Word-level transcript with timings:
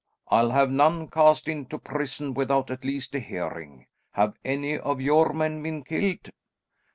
I'll 0.29 0.49
have 0.49 0.71
none 0.71 1.09
cast 1.09 1.47
into 1.47 1.77
prison 1.77 2.33
without 2.33 2.71
at 2.71 2.83
least 2.83 3.13
a 3.13 3.19
hearing. 3.19 3.85
Have 4.13 4.33
any 4.43 4.75
of 4.79 4.99
your 4.99 5.31
men 5.31 5.61
been 5.61 5.83
killed?" 5.83 6.31